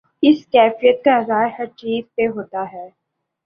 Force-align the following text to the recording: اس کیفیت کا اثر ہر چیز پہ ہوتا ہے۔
اس 0.23 0.45
کیفیت 0.51 1.03
کا 1.05 1.15
اثر 1.17 1.47
ہر 1.59 1.65
چیز 1.77 2.03
پہ 2.15 2.27
ہوتا 2.27 2.65
ہے۔ 2.73 2.87